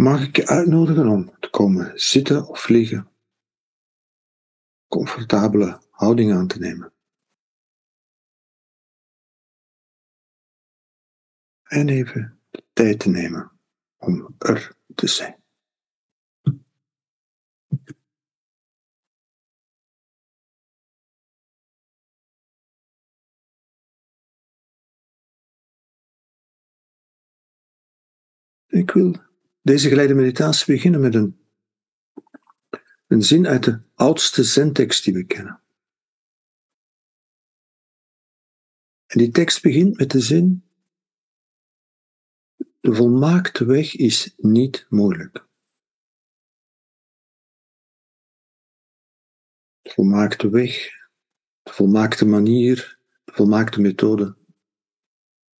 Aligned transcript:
mag 0.00 0.26
ik 0.26 0.36
je 0.36 0.46
uitnodigen 0.46 1.08
om 1.08 1.38
te 1.40 1.50
komen 1.50 2.00
zitten 2.00 2.48
of 2.48 2.68
liggen. 2.68 3.10
Comfortabele 4.88 5.82
houding 5.90 6.32
aan 6.32 6.46
te 6.46 6.58
nemen. 6.58 6.92
En 11.62 11.88
even 11.88 12.40
de 12.50 12.64
tijd 12.72 13.00
te 13.00 13.08
nemen 13.08 13.52
om 13.96 14.34
er 14.38 14.76
te 14.94 15.06
zijn. 15.06 15.38
Ik 28.66 28.90
wil 28.90 29.29
deze 29.62 29.88
geleide 29.88 30.14
meditatie 30.14 30.74
beginnen 30.74 31.00
met 31.00 31.14
een, 31.14 31.46
een 33.06 33.22
zin 33.22 33.46
uit 33.46 33.64
de 33.64 33.82
oudste 33.94 34.44
zentekst 34.44 35.04
die 35.04 35.14
we 35.14 35.24
kennen. 35.24 35.62
En 39.06 39.18
die 39.18 39.30
tekst 39.30 39.62
begint 39.62 39.98
met 39.98 40.10
de 40.10 40.20
zin: 40.20 40.64
De 42.56 42.94
volmaakte 42.94 43.64
weg 43.64 43.96
is 43.96 44.34
niet 44.36 44.86
moeilijk. 44.88 45.48
De 49.80 49.90
volmaakte 49.90 50.50
weg, 50.50 50.74
de 51.62 51.72
volmaakte 51.72 52.26
manier, 52.26 52.98
de 53.24 53.32
volmaakte 53.32 53.80
methode 53.80 54.36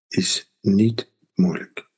is 0.06 0.52
niet 0.60 1.12
moeilijk. 1.34 1.89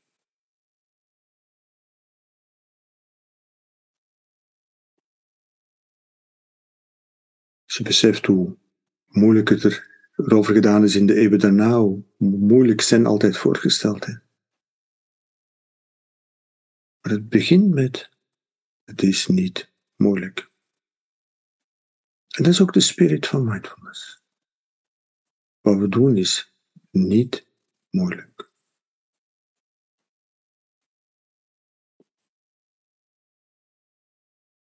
Je 7.77 7.83
beseft 7.83 8.27
hoe 8.27 8.59
moeilijk 9.07 9.49
het 9.49 9.65
er 9.65 10.11
erover 10.17 10.55
gedaan 10.55 10.85
is 10.85 10.97
in 10.97 11.07
de 11.07 11.15
eeuwen 11.15 11.39
daarna, 11.39 11.79
hoe 11.79 12.05
moeilijk 12.19 12.81
Zen 12.81 13.07
altijd 13.07 13.37
voorgesteld 13.37 14.05
heeft. 14.05 14.25
Maar 17.01 17.13
het 17.13 17.29
begint 17.29 17.75
met, 17.75 18.11
het 18.85 19.03
is 19.03 19.27
niet 19.27 19.73
moeilijk. 19.97 20.51
En 22.29 22.43
dat 22.43 22.53
is 22.53 22.61
ook 22.61 22.73
de 22.73 22.81
spirit 22.81 23.27
van 23.27 23.45
mindfulness. 23.45 24.23
Wat 25.61 25.79
we 25.79 25.89
doen 25.89 26.17
is 26.17 26.55
niet 26.91 27.47
moeilijk. 27.91 28.52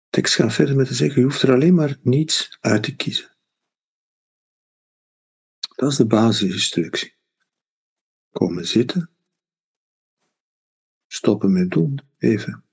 Tekst 0.09 0.35
gaat 0.35 0.53
verder 0.53 0.75
met 0.75 0.88
te 0.88 0.93
zeggen, 0.93 1.21
je 1.21 1.27
hoeft 1.27 1.41
er 1.41 1.53
alleen 1.53 1.75
maar 1.75 1.97
niets 2.02 2.57
uit 2.59 2.83
te 2.83 2.95
kiezen. 2.95 3.38
Dat 5.75 5.91
is 5.91 5.97
de 5.97 6.07
basisinstructie. 6.07 7.17
Komen 8.31 8.67
zitten. 8.67 9.09
Stoppen 11.07 11.53
met 11.53 11.69
doen, 11.69 11.99
even. 12.17 12.66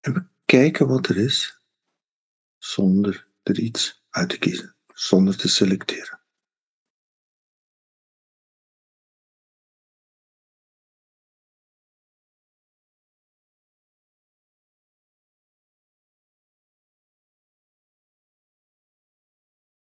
En 0.00 0.12
we 0.12 0.26
kijken 0.44 0.86
wat 0.86 1.08
er 1.08 1.16
is, 1.16 1.60
zonder 2.58 3.28
er 3.42 3.58
iets 3.58 4.04
uit 4.10 4.28
te 4.28 4.38
kiezen, 4.38 4.76
zonder 4.86 5.36
te 5.36 5.48
selecteren. 5.48 6.23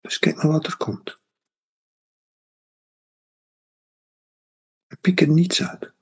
Dus 0.03 0.19
kijk 0.19 0.35
maar 0.35 0.51
wat 0.51 0.65
er 0.65 0.77
komt. 0.77 1.19
Pik 5.01 5.21
er 5.21 5.27
niets 5.27 5.63
uit. 5.63 5.92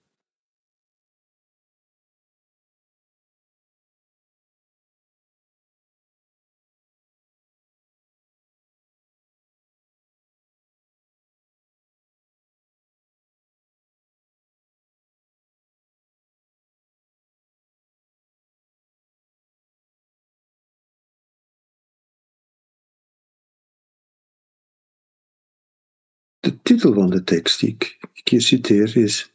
De 26.42 26.62
titel 26.62 26.94
van 26.94 27.10
de 27.10 27.24
tekst 27.24 27.60
die 27.60 27.70
ik, 27.70 28.00
hier 28.24 28.42
citeer 28.42 28.98
is, 28.98 29.34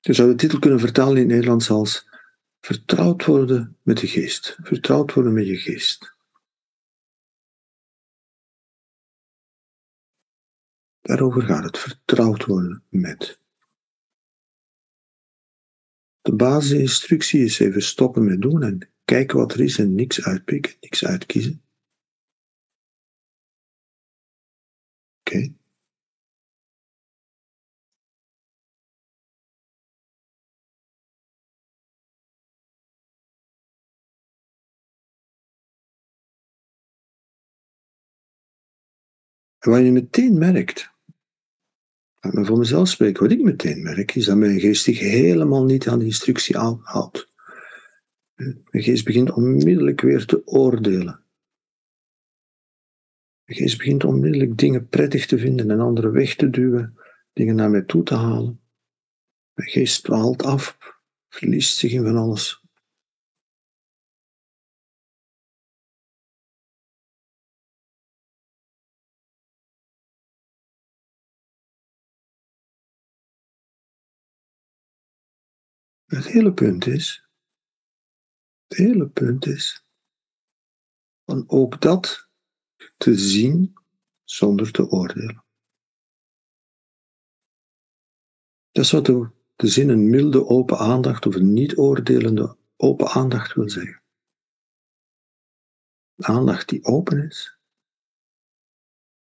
je 0.00 0.12
zou 0.12 0.28
de 0.30 0.34
titel 0.34 0.58
kunnen 0.58 0.80
vertalen 0.80 1.16
in 1.16 1.22
het 1.22 1.28
Nederlands 1.28 1.70
als 1.70 2.08
vertrouwd 2.60 3.24
worden 3.24 3.78
met 3.82 3.98
de 3.98 4.06
geest. 4.06 4.58
Vertrouwd 4.62 5.12
worden 5.12 5.32
met 5.32 5.46
je 5.46 5.56
geest. 5.56 6.16
Daarover 11.00 11.42
gaat 11.42 11.64
het, 11.64 11.78
vertrouwd 11.78 12.44
worden 12.44 12.84
met. 12.88 13.40
De 16.20 16.34
basisinstructie 16.34 17.44
is 17.44 17.58
even 17.58 17.82
stoppen 17.82 18.24
met 18.24 18.42
doen 18.42 18.62
en 18.62 18.88
kijken 19.04 19.36
wat 19.36 19.52
er 19.52 19.60
is 19.60 19.78
en 19.78 19.94
niks 19.94 20.24
uitpikken, 20.24 20.76
niks 20.80 21.04
uitkiezen. 21.04 21.62
Oké. 25.20 25.62
En 39.64 39.70
wat 39.70 39.80
je 39.80 39.92
meteen 39.92 40.38
merkt, 40.38 40.90
laat 42.20 42.32
me 42.32 42.44
voor 42.44 42.58
mezelf 42.58 42.88
spreken, 42.88 43.22
wat 43.22 43.32
ik 43.32 43.42
meteen 43.42 43.82
merk, 43.82 44.14
is 44.14 44.24
dat 44.24 44.36
mijn 44.36 44.60
geest 44.60 44.82
zich 44.82 44.98
helemaal 44.98 45.64
niet 45.64 45.88
aan 45.88 45.98
de 45.98 46.04
instructie 46.04 46.56
houdt. 46.56 47.32
Mijn 48.34 48.84
geest 48.84 49.04
begint 49.04 49.32
onmiddellijk 49.32 50.00
weer 50.00 50.24
te 50.24 50.46
oordelen. 50.46 51.24
Mijn 53.44 53.58
geest 53.58 53.78
begint 53.78 54.04
onmiddellijk 54.04 54.58
dingen 54.58 54.88
prettig 54.88 55.26
te 55.26 55.38
vinden 55.38 55.70
en 55.70 55.80
andere 55.80 56.10
weg 56.10 56.34
te 56.34 56.50
duwen, 56.50 56.98
dingen 57.32 57.54
naar 57.54 57.70
mij 57.70 57.82
toe 57.82 58.02
te 58.02 58.14
halen. 58.14 58.60
Mijn 59.52 59.70
geest 59.70 60.04
dwaalt 60.04 60.42
af, 60.42 60.78
verliest 61.28 61.76
zich 61.76 61.92
in 61.92 62.04
van 62.04 62.16
alles. 62.16 62.63
Het 76.14 76.26
hele 76.26 76.52
punt 76.52 76.86
is, 76.86 77.28
het 78.66 78.78
hele 78.78 79.08
punt 79.08 79.46
is, 79.46 79.86
van 81.24 81.44
ook 81.46 81.80
dat 81.80 82.28
te 82.96 83.18
zien 83.18 83.72
zonder 84.24 84.70
te 84.70 84.88
oordelen. 84.88 85.44
Dat 88.70 88.84
is 88.84 88.90
wat 88.90 89.06
de, 89.06 89.30
de 89.56 89.68
zin 89.68 89.88
een 89.88 90.10
milde 90.10 90.46
open 90.46 90.78
aandacht 90.78 91.26
of 91.26 91.34
een 91.34 91.52
niet 91.52 91.78
oordelende 91.78 92.56
open 92.76 93.08
aandacht 93.08 93.54
wil 93.54 93.68
zeggen. 93.68 94.02
Aandacht 96.16 96.68
die 96.68 96.84
open 96.84 97.26
is, 97.26 97.58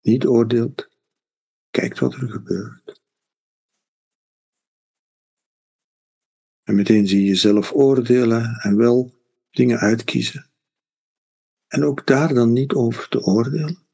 niet 0.02 0.26
oordeelt, 0.26 0.90
kijkt 1.70 2.00
wat 2.00 2.14
er 2.14 2.30
gebeurt. 2.30 3.03
En 6.64 6.76
meteen 6.76 7.08
zie 7.08 7.20
je 7.20 7.28
jezelf 7.28 7.72
oordelen 7.72 8.60
en 8.60 8.78
wel 8.78 9.14
dingen 9.50 9.80
uitkiezen. 9.80 10.52
En 11.68 11.84
ook 11.84 12.08
daar 12.08 12.34
dan 12.34 12.54
niet 12.54 12.74
over 12.74 13.10
te 13.10 13.22
oordelen. 13.22 13.88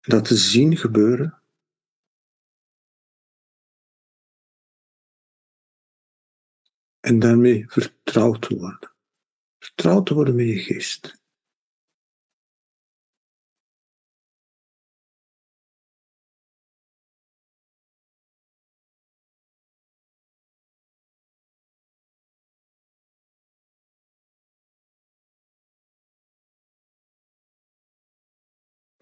Dat 0.00 0.24
te 0.24 0.36
zien 0.36 0.76
gebeuren. 0.76 1.42
En 7.00 7.18
daarmee 7.18 7.68
vertrouwd 7.68 8.42
te 8.42 8.56
worden. 8.56 8.92
Vertrouwd 9.58 10.06
te 10.06 10.14
worden 10.14 10.34
met 10.34 10.46
je 10.46 10.58
geest. 10.58 11.24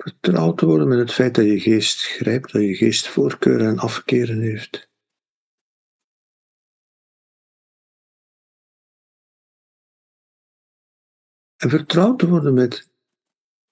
Vertrouwd 0.04 0.58
te 0.58 0.66
worden 0.66 0.88
met 0.88 0.98
het 0.98 1.12
feit 1.12 1.34
dat 1.34 1.44
je 1.44 1.60
geest 1.60 2.02
grijpt, 2.02 2.52
dat 2.52 2.62
je 2.62 2.74
geest 2.74 3.08
voorkeuren 3.08 3.66
en 3.66 3.78
afkeren 3.78 4.40
heeft. 4.40 4.90
En 11.56 11.70
vertrouwd 11.70 12.18
te 12.18 12.28
worden 12.28 12.54
met 12.54 12.90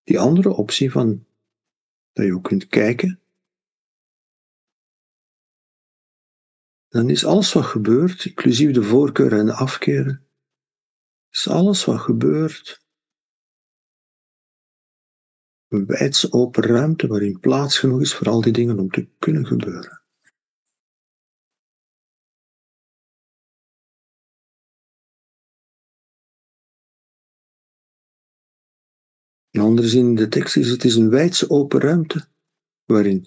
die 0.02 0.18
andere 0.18 0.48
optie 0.48 0.90
van 0.90 1.26
dat 2.12 2.26
je 2.26 2.34
ook 2.34 2.44
kunt 2.44 2.66
kijken. 2.66 3.20
Dan 6.88 7.10
is 7.10 7.24
alles 7.24 7.52
wat 7.52 7.64
gebeurt, 7.64 8.24
inclusief 8.24 8.72
de 8.72 8.82
voorkeuren 8.82 9.38
en 9.38 9.46
de 9.46 9.54
afkeren, 9.54 10.26
is 11.30 11.48
alles 11.48 11.84
wat 11.84 12.00
gebeurt 12.00 12.81
een 15.72 15.86
wijdse 15.86 16.32
open 16.32 16.62
ruimte 16.62 17.06
waarin 17.06 17.40
plaats 17.40 17.78
genoeg 17.78 18.00
is 18.00 18.14
voor 18.14 18.28
al 18.28 18.40
die 18.40 18.52
dingen 18.52 18.78
om 18.78 18.90
te 18.90 19.08
kunnen 19.18 19.46
gebeuren. 19.46 20.02
In 29.50 29.60
andere 29.60 29.88
zin 29.88 30.06
in 30.06 30.14
de 30.14 30.28
tekst 30.28 30.56
is 30.56 30.70
het 30.70 30.84
is 30.84 30.94
een 30.94 31.10
wijdse 31.10 31.50
open 31.50 31.80
ruimte 31.80 32.28
waarin 32.84 33.26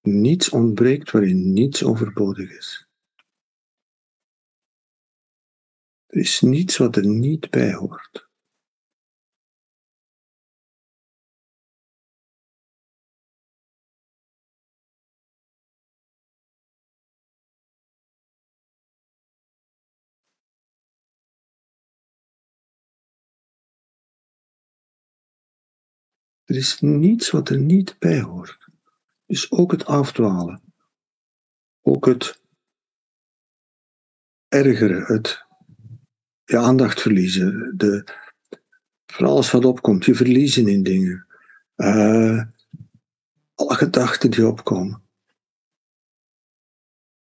niets 0.00 0.50
ontbreekt, 0.50 1.10
waarin 1.10 1.52
niets 1.52 1.84
overbodig 1.84 2.50
is. 2.50 2.86
Er 6.06 6.18
is 6.18 6.40
niets 6.40 6.76
wat 6.76 6.96
er 6.96 7.06
niet 7.06 7.50
bij 7.50 7.74
hoort. 7.74 8.30
Er 26.52 26.58
is 26.58 26.80
niets 26.80 27.30
wat 27.30 27.48
er 27.48 27.58
niet 27.58 27.96
bij 27.98 28.20
hoort. 28.20 28.68
Dus 29.26 29.50
ook 29.50 29.70
het 29.70 29.84
afdwalen. 29.84 30.74
Ook 31.80 32.06
het 32.06 32.40
ergeren, 34.48 35.02
het 35.02 35.44
je 36.44 36.58
aandacht 36.58 37.00
verliezen. 37.00 37.74
De, 37.76 38.04
voor 39.06 39.26
alles 39.26 39.50
wat 39.50 39.64
opkomt, 39.64 40.04
je 40.04 40.14
verliezen 40.14 40.68
in 40.68 40.82
dingen. 40.82 41.26
Uh, 41.76 42.44
alle 43.54 43.74
gedachten 43.74 44.30
die 44.30 44.46
opkomen. 44.46 45.02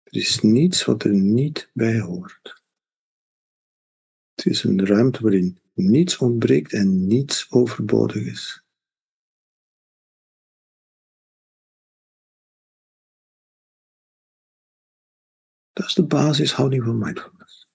Er 0.03 0.15
is 0.17 0.41
niets 0.41 0.85
wat 0.85 1.03
er 1.03 1.13
niet 1.13 1.69
bij 1.73 1.99
hoort. 1.99 2.63
Het 4.35 4.45
is 4.45 4.63
een 4.63 4.85
ruimte 4.85 5.21
waarin 5.21 5.59
niets 5.73 6.17
ontbreekt 6.17 6.73
en 6.73 7.07
niets 7.07 7.51
overbodig 7.51 8.25
is. 8.25 8.60
Dat 15.73 15.85
is 15.85 15.93
de 15.93 16.05
basishouding 16.05 16.83
van 16.83 16.97
mindfulness. 16.97 17.69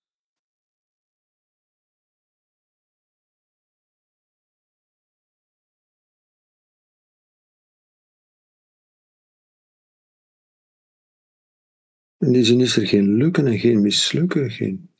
In 12.18 12.32
die 12.32 12.44
zin 12.44 12.60
is 12.60 12.76
er 12.76 12.86
geen 12.86 13.16
lukken 13.16 13.46
en 13.46 13.58
geen 13.58 13.80
mislukken, 13.80 14.50
geen 14.50 14.94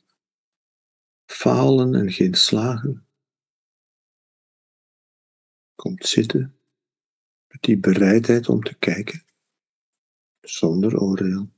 falen 1.25 1.95
en 1.95 2.11
geen 2.11 2.33
slagen. 2.33 3.07
Komt 5.75 6.05
zitten 6.05 6.59
met 7.47 7.61
die 7.61 7.79
bereidheid 7.79 8.49
om 8.49 8.63
te 8.63 8.77
kijken, 8.77 9.25
zonder 10.41 10.99
oordeel. 10.99 11.56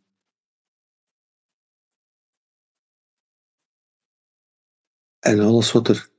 En 5.19 5.39
alles 5.39 5.71
wat 5.71 5.87
er 5.87 6.09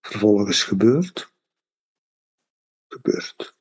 vervolgens 0.00 0.62
gebeurt, 0.62 1.32
gebeurt. 2.88 3.58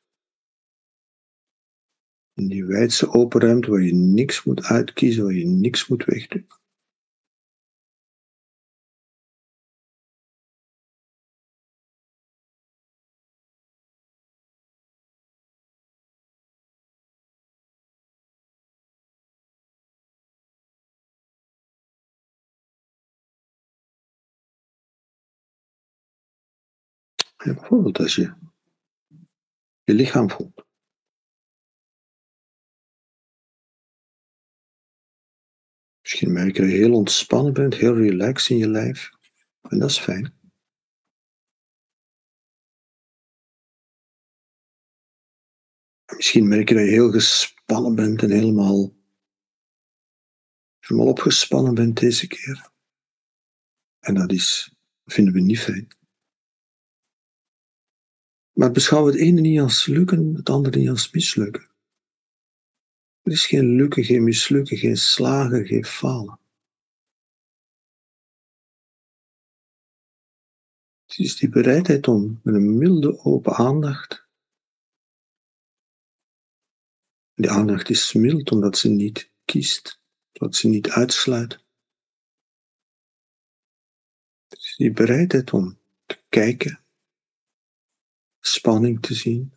In 2.33 2.47
die 2.47 2.65
wijdse 2.65 3.13
open 3.13 3.41
ruimte 3.41 3.69
waar 3.69 3.81
je 3.81 3.93
niks 3.93 4.43
moet 4.43 4.63
uitkiezen, 4.63 5.23
waar 5.23 5.33
je 5.33 5.45
niks 5.45 5.87
moet 5.87 6.05
wegdoen. 6.05 6.47
Bijvoorbeeld 27.43 27.97
als 27.97 28.15
je 28.15 28.33
je 29.83 29.93
lichaam 29.93 30.29
voelt. 30.29 30.67
Misschien 36.01 36.33
merk 36.33 36.55
je 36.55 36.61
dat 36.61 36.71
je 36.71 36.77
heel 36.77 36.93
ontspannen 36.93 37.53
bent, 37.53 37.75
heel 37.75 37.95
relaxed 37.95 38.49
in 38.49 38.57
je 38.57 38.69
lijf. 38.69 39.09
En 39.61 39.79
dat 39.79 39.89
is 39.89 39.99
fijn. 39.99 40.37
Misschien 46.15 46.47
merk 46.47 46.69
je 46.69 46.75
dat 46.75 46.83
je 46.83 46.89
heel 46.89 47.11
gespannen 47.11 47.95
bent 47.95 48.23
en 48.23 48.31
helemaal, 48.31 48.95
helemaal 50.79 51.09
opgespannen 51.09 51.73
bent 51.73 51.99
deze 51.99 52.27
keer. 52.27 52.71
En 53.99 54.13
dat 54.13 54.31
is, 54.31 54.75
vinden 55.05 55.33
we 55.33 55.39
niet 55.39 55.59
fijn. 55.59 55.98
Maar 58.59 58.71
beschouw 58.71 59.05
het 59.05 59.15
ene 59.15 59.41
niet 59.41 59.59
als 59.59 59.85
lukken, 59.85 60.35
het 60.35 60.49
andere 60.49 60.77
niet 60.77 60.89
als 60.89 61.11
mislukken. 61.11 61.69
Er 63.21 63.31
is 63.31 63.45
geen 63.45 63.75
lukken, 63.75 64.03
geen 64.03 64.23
mislukken, 64.23 64.77
geen 64.77 64.97
slagen, 64.97 65.65
geen 65.65 65.85
falen. 65.85 66.39
Het 71.05 71.17
is 71.17 71.35
die 71.35 71.49
bereidheid 71.49 72.07
om 72.07 72.39
met 72.43 72.55
een 72.55 72.77
milde 72.77 73.19
open 73.19 73.53
aandacht. 73.53 74.27
Die 77.33 77.49
aandacht 77.49 77.89
is 77.89 78.13
mild 78.13 78.51
omdat 78.51 78.77
ze 78.77 78.89
niet 78.89 79.31
kiest, 79.45 80.01
omdat 80.33 80.55
ze 80.55 80.67
niet 80.67 80.89
uitsluit. 80.89 81.65
Het 84.47 84.59
is 84.59 84.75
die 84.77 84.91
bereidheid 84.91 85.53
om 85.53 85.79
te 86.05 86.19
kijken 86.29 86.83
spanning 88.53 89.01
te 89.01 89.13
zien, 89.13 89.53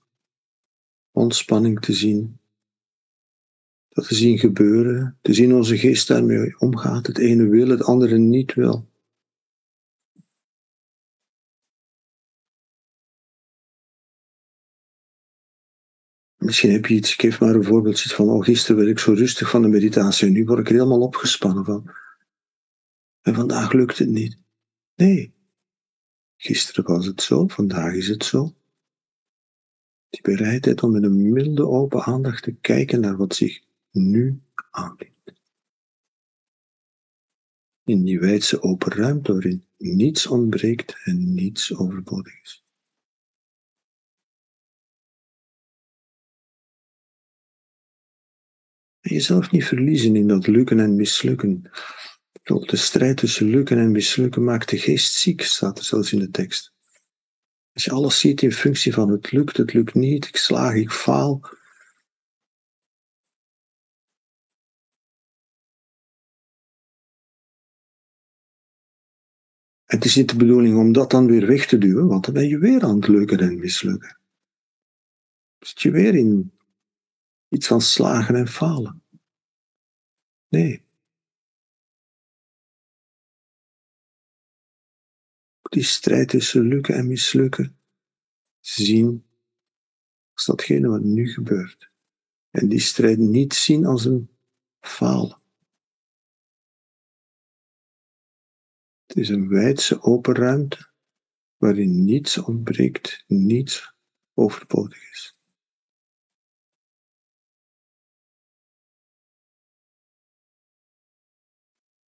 ontspanning 1.11 1.81
te 1.81 1.93
zien, 1.93 2.41
dat 3.89 4.09
te 4.09 4.15
zien 4.15 4.39
gebeuren, 4.39 5.19
te 5.21 5.35
zien 5.35 5.55
onze 5.55 5.79
geest 5.79 6.09
daarmee 6.09 6.59
omgaat, 6.59 7.07
het 7.07 7.19
ene 7.19 7.49
wil, 7.49 7.69
het 7.69 7.83
andere 7.83 8.19
niet 8.19 8.55
wil. 8.55 8.91
Misschien 16.37 16.73
heb 16.73 16.87
je 16.87 16.95
iets, 16.95 17.15
geef 17.15 17.41
maar 17.41 17.55
een 17.55 17.65
voorbeeld 17.65 18.03
van, 18.03 18.29
oh 18.29 18.45
gisteren 18.45 18.77
werd 18.77 18.89
ik 18.91 18.99
zo 18.99 19.13
rustig 19.13 19.51
van 19.51 19.63
de 19.63 19.69
meditatie 19.69 20.27
en 20.27 20.33
nu 20.33 20.45
word 20.45 20.59
ik 20.59 20.67
er 20.67 20.73
helemaal 20.73 21.01
opgespannen 21.01 21.65
van. 21.65 21.91
En 23.21 23.35
vandaag 23.35 23.73
lukt 23.73 23.99
het 23.99 24.09
niet. 24.09 24.39
Nee, 24.95 25.35
gisteren 26.37 26.85
was 26.85 27.07
het 27.07 27.23
zo, 27.23 27.47
vandaag 27.47 27.95
is 27.95 28.09
het 28.09 28.25
zo. 28.25 28.55
Die 30.12 30.23
bereidheid 30.23 30.83
om 30.83 30.92
met 30.92 31.02
een 31.02 31.33
milde 31.33 31.66
open 31.66 32.02
aandacht 32.02 32.42
te 32.42 32.52
kijken 32.52 33.00
naar 33.00 33.16
wat 33.16 33.35
zich 33.35 33.62
nu 33.90 34.42
aandient. 34.71 35.33
In 37.85 38.04
die 38.04 38.21
wijdse 38.21 38.62
open 38.62 38.92
ruimte 38.92 39.33
waarin 39.33 39.64
niets 39.76 40.26
ontbreekt 40.26 40.97
en 41.04 41.35
niets 41.35 41.75
overbodig 41.75 42.42
is. 42.42 42.64
En 49.00 49.14
jezelf 49.14 49.50
niet 49.50 49.64
verliezen 49.64 50.16
in 50.16 50.28
dat 50.28 50.47
lukken 50.47 50.81
en 50.81 50.97
mislukken. 50.97 51.71
De 52.42 52.76
strijd 52.76 53.16
tussen 53.16 53.47
lukken 53.47 53.78
en 53.78 53.92
mislukken 53.92 54.45
maakt 54.45 54.69
de 54.69 54.78
geest 54.78 55.14
ziek, 55.14 55.42
staat 55.42 55.78
er 55.78 55.85
zelfs 55.85 56.12
in 56.12 56.19
de 56.19 56.31
tekst. 56.31 56.73
Als 57.73 57.85
je 57.85 57.91
alles 57.91 58.21
ziet 58.21 58.43
in 58.43 58.52
functie 58.52 58.95
van 58.95 59.09
het 59.09 59.33
lukt, 59.33 59.57
het 59.57 59.73
lukt 59.73 59.95
niet, 59.95 60.26
ik 60.26 60.37
slaag, 60.37 60.75
ik 60.75 60.91
faal. 60.91 61.41
Het 69.85 70.05
is 70.05 70.17
niet 70.17 70.29
de 70.29 70.37
bedoeling 70.37 70.79
om 70.79 70.93
dat 70.93 71.11
dan 71.11 71.26
weer 71.26 71.47
weg 71.47 71.67
te 71.67 71.79
duwen, 71.79 72.07
want 72.07 72.25
dan 72.25 72.35
ben 72.35 72.49
je 72.49 72.59
weer 72.59 72.83
aan 72.83 72.97
het 72.97 73.09
lukken 73.09 73.38
en 73.38 73.59
mislukken. 73.59 74.19
Zit 75.59 75.83
je 75.83 75.91
weer 75.91 76.14
in 76.14 76.52
iets 77.49 77.67
van 77.67 77.81
slagen 77.81 78.35
en 78.35 78.49
falen. 78.49 79.02
Nee. 80.49 80.85
Die 85.73 85.83
strijd 85.83 86.29
tussen 86.29 86.62
lukken 86.62 86.95
en 86.95 87.07
mislukken 87.07 87.79
zien 88.61 89.25
als 90.33 90.45
datgene 90.45 90.88
wat 90.88 91.02
nu 91.02 91.29
gebeurt. 91.29 91.91
En 92.50 92.69
die 92.69 92.81
strijd 92.81 93.19
niet 93.19 93.55
zien 93.55 93.87
als 93.87 94.05
een 94.05 94.31
falen. 94.81 95.41
Het 99.07 99.17
is 99.17 99.29
een 99.29 99.49
wijdse 99.49 100.02
open 100.02 100.35
ruimte 100.35 100.91
waarin 101.57 102.05
niets 102.05 102.38
ontbreekt, 102.38 103.25
niets 103.26 103.95
overbodig 104.35 105.11
is. 105.11 105.37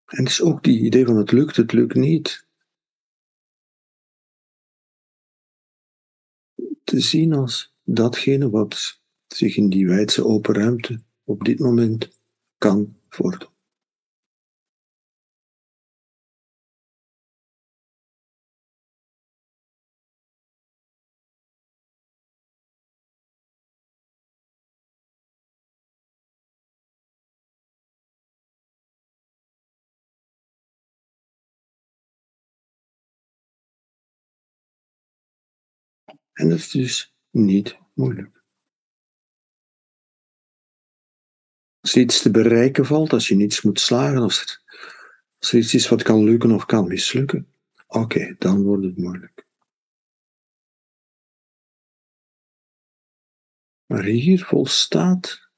En 0.05 0.23
het 0.23 0.29
is 0.29 0.43
ook 0.43 0.63
die 0.63 0.81
idee 0.81 1.05
van 1.05 1.17
het 1.17 1.33
lukt, 1.33 1.57
het 1.57 1.73
lukt 1.73 1.95
niet. 1.95 2.47
Te 6.85 7.01
zien 7.01 7.33
als 7.33 7.75
datgene 7.85 8.51
wat 8.51 9.01
zich 9.27 9.57
in 9.57 9.69
die 9.69 9.87
wijdse 9.87 10.25
open 10.25 10.55
ruimte 10.55 11.03
op 11.25 11.45
dit 11.45 11.59
moment 11.59 12.21
kan 12.59 12.97
voordoen. 13.09 13.54
En 36.35 36.49
dat 36.49 36.59
is 36.59 36.71
dus 36.71 37.15
niet 37.31 37.79
moeilijk. 37.93 38.43
Als 41.81 41.97
iets 41.97 42.23
te 42.23 42.31
bereiken 42.31 42.87
valt, 42.87 43.13
als 43.13 43.29
je 43.29 43.35
niets 43.35 43.63
moet 43.63 43.81
slagen, 43.81 44.19
als 44.19 44.43
er, 44.43 44.63
als 45.39 45.53
er 45.53 45.59
iets 45.59 45.75
is 45.75 45.89
wat 45.89 46.03
kan 46.03 46.25
lukken 46.25 46.51
of 46.51 46.65
kan 46.65 46.87
mislukken, 46.89 47.55
oké, 47.87 48.35
dan 48.39 48.63
wordt 48.63 48.85
het 48.85 48.97
moeilijk. 48.97 49.47
Maar 53.87 54.05
hier 54.05 54.45
volstaat 54.45 55.51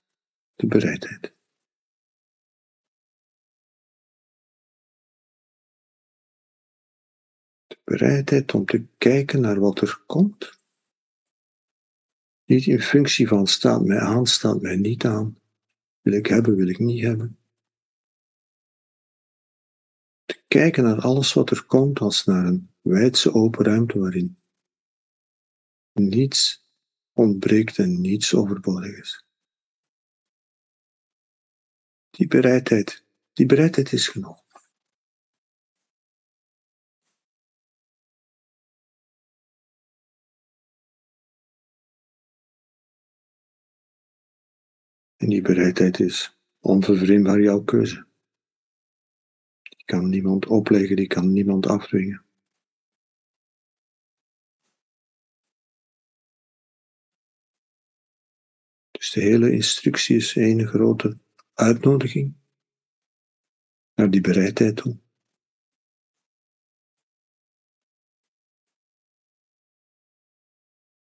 de 0.55 0.67
bereidheid. 0.67 1.35
De 7.67 7.79
bereidheid 7.85 8.55
om 8.55 8.65
te 8.65 8.87
kijken 8.99 9.41
naar 9.41 9.61
wat 9.61 9.81
er 9.81 10.03
komt 10.07 10.56
niet 12.47 12.67
in 12.67 12.81
functie 12.81 13.29
van 13.29 13.47
staat 13.47 13.85
mij 13.85 13.99
aan, 13.99 14.27
staat 14.27 14.61
mij 14.61 14.77
niet 14.77 15.05
aan. 15.05 15.39
Wil 16.01 16.13
ik 16.13 16.27
hebben, 16.27 16.57
wil 16.57 16.69
ik 16.69 16.79
niet 16.79 17.03
hebben. 17.03 17.39
Te 20.25 20.43
kijken 20.49 20.85
naar 20.85 21.01
alles 21.01 21.33
wat 21.33 21.51
er 21.51 21.65
komt 21.65 21.99
als 21.99 22.25
naar 22.25 22.47
een 22.47 22.71
wijdse 22.81 23.33
open 23.33 23.65
ruimte 23.65 23.99
waarin 23.99 24.39
niets 25.93 26.65
ontbreekt 27.13 27.79
en 27.79 28.01
niets 28.01 28.35
overbodig 28.35 28.99
is. 28.99 29.25
Die 32.11 32.27
bereidheid, 32.27 33.05
die 33.33 33.47
bereidheid 33.47 33.93
is 33.93 34.09
genoeg. 34.09 34.46
En 45.27 45.33
die 45.33 45.43
bereidheid 45.43 46.01
is 46.01 46.39
onvervreemdbaar 46.61 47.41
jouw 47.41 47.63
keuze. 47.65 48.07
Die 49.63 49.85
kan 49.85 50.09
niemand 50.09 50.47
opleggen, 50.47 50.97
die 50.97 51.07
kan 51.07 51.33
niemand 51.33 51.67
afdwingen. 51.67 52.25
Dus 58.91 59.11
de 59.11 59.21
hele 59.21 59.53
instructie 59.53 60.17
is 60.17 60.35
een 60.35 60.67
grote 60.67 61.19
uitnodiging 61.55 62.37
naar 63.95 64.11
die 64.11 64.21
bereidheid 64.21 64.77
toe. 64.77 64.99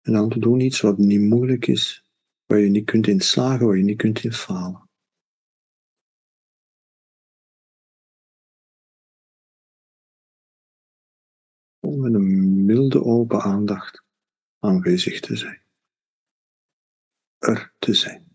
En 0.01 0.13
dan 0.13 0.29
te 0.29 0.39
doen 0.39 0.60
iets 0.60 0.81
wat 0.81 0.98
niet 0.98 1.22
moeilijk 1.22 1.67
is, 1.67 2.04
waar 2.45 2.59
je 2.59 2.69
niet 2.69 2.85
kunt 2.85 3.07
in 3.07 3.21
slagen, 3.21 3.65
waar 3.65 3.77
je 3.77 3.83
niet 3.83 3.97
kunt 3.97 4.23
in 4.23 4.33
falen. 4.33 4.89
Om 11.79 11.99
met 12.01 12.13
een 12.13 12.65
milde 12.65 13.03
open 13.03 13.41
aandacht 13.41 14.03
aanwezig 14.59 15.19
te 15.19 15.35
zijn. 15.35 15.61
Er 17.37 17.73
te 17.79 17.93
zijn. 17.93 18.34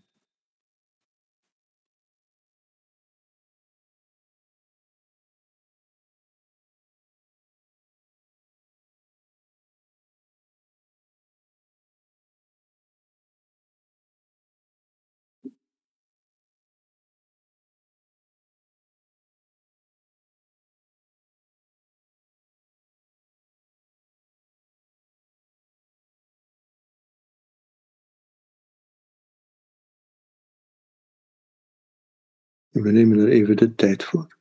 We 32.71 32.91
nemen 32.91 33.19
er 33.19 33.27
even 33.27 33.57
de 33.57 33.75
tijd 33.75 34.03
voor. 34.03 34.37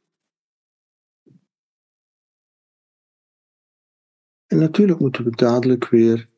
En 4.46 4.58
natuurlijk 4.58 5.00
moeten 5.00 5.24
we 5.24 5.30
dadelijk 5.30 5.88
weer 5.88 6.28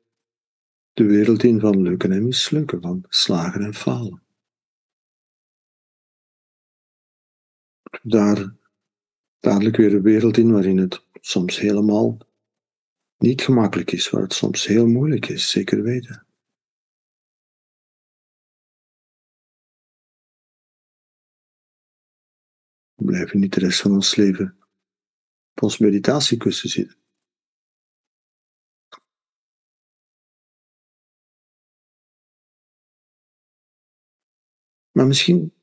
de 0.93 1.05
wereld 1.05 1.43
in 1.43 1.61
van 1.61 1.83
lukken 1.83 2.13
en 2.13 2.25
mislukken, 2.25 2.81
van 2.81 3.05
slagen 3.09 3.63
en 3.63 3.75
falen. 3.75 4.23
Daar 8.03 8.55
dadelijk 9.41 9.77
weer 9.77 9.95
een 9.95 10.03
wereld 10.03 10.37
in 10.37 10.53
waarin 10.53 10.79
het 10.79 11.05
soms 11.21 11.59
helemaal 11.59 12.19
niet 13.19 13.43
gemakkelijk 13.43 13.93
is, 13.93 14.11
waar 14.11 14.23
het 14.23 14.33
soms 14.33 14.67
heel 14.67 14.87
moeilijk 14.87 15.29
is, 15.29 15.51
zeker 15.51 15.83
weten. 15.83 16.27
Blijven 23.13 23.41
niet 23.41 23.55
de 23.55 23.61
rest 23.61 23.81
van 23.81 23.93
ons 23.93 24.17
leven 24.17 24.57
op 25.51 25.63
ons 25.63 25.79
meditatiekussen 25.79 26.69
zitten. 26.69 26.97
Maar 34.91 35.07
misschien 35.07 35.55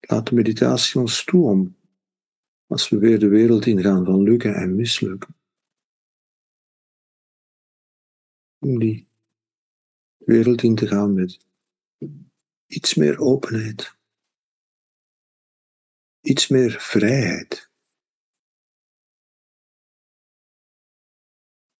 laat 0.00 0.26
de 0.26 0.34
meditatie 0.34 1.00
ons 1.00 1.24
toe 1.24 1.48
om, 1.48 1.76
als 2.66 2.88
we 2.88 2.98
weer 2.98 3.18
de 3.18 3.28
wereld 3.28 3.66
ingaan 3.66 4.04
van 4.04 4.22
lukken 4.22 4.54
en 4.54 4.76
mislukken, 4.76 5.36
om 8.58 8.78
die 8.78 9.08
wereld 10.16 10.62
in 10.62 10.74
te 10.74 10.86
gaan 10.86 11.14
met 11.14 11.46
iets 12.66 12.94
meer 12.94 13.18
openheid 13.18 13.97
iets 16.20 16.48
meer 16.48 16.70
vrijheid. 16.80 17.68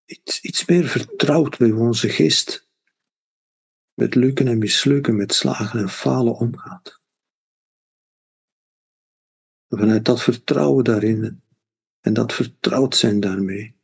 iets, 0.09 0.41
iets 0.41 0.65
meer 0.65 0.89
vertrouwd 0.89 1.59
bij 1.59 1.71
onze 1.71 2.09
geest 2.09 2.69
met 3.95 4.15
lukken 4.15 4.49
en 4.49 4.59
mislukken, 4.59 5.17
met 5.17 5.35
slagen 5.35 5.81
en 5.81 5.89
falen 5.89 6.35
omgaat. 6.35 7.01
Vanuit 9.69 10.05
dat 10.05 10.23
vertrouwen 10.23 10.85
daarin 10.85 11.43
en 12.01 12.13
dat 12.13 12.33
vertrouwd 12.33 12.97
zijn 12.97 13.21
daarmee, 13.21 13.77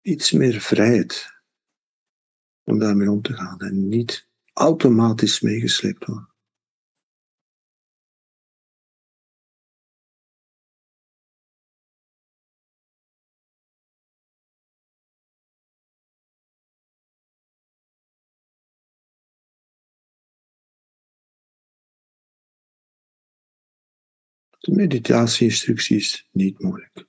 iets 0.00 0.32
meer 0.32 0.60
vrijheid 0.60 1.40
om 2.64 2.78
daarmee 2.78 3.10
om 3.10 3.22
te 3.22 3.32
gaan 3.32 3.60
en 3.60 3.88
niet 3.88 4.28
automatisch 4.52 5.40
meegesleept 5.40 6.04
worden. 6.04 6.31
De 24.62 24.72
meditatie-instructie 24.72 25.96
is 25.96 26.28
niet 26.32 26.58
moeilijk. 26.58 27.06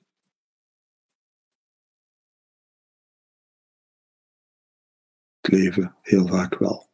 Het 5.40 5.52
leven 5.52 5.96
heel 6.02 6.26
vaak 6.26 6.58
wel. 6.58 6.90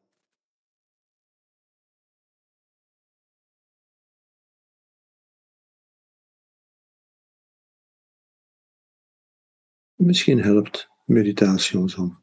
Misschien 9.94 10.42
helpt 10.42 10.88
meditatie 11.04 11.78
ons 11.78 11.94
om 11.94 12.22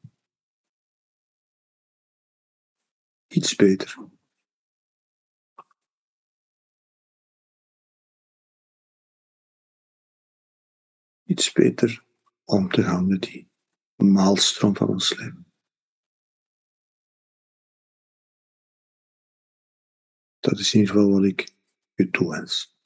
iets 3.28 3.56
beter 3.56 4.17
iets 11.28 11.52
beter 11.52 12.06
om 12.44 12.70
te 12.70 12.84
gaan 12.84 13.08
met 13.08 13.22
die 13.22 13.52
maalstroom 13.96 14.76
van 14.76 14.88
ons 14.88 15.18
leven. 15.18 15.52
Dat 20.40 20.60
is 20.60 20.74
in 20.74 20.80
ieder 20.80 20.96
geval 20.96 21.12
wat 21.12 21.24
ik 21.24 21.56
u 21.96 22.10
toewens. 22.10 22.77